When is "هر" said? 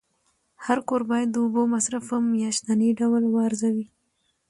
0.65-0.79